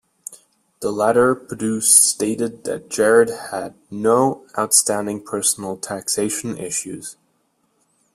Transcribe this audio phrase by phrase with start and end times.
[0.79, 7.17] The letter produced stated that Gerard had no outstanding personal taxation issues.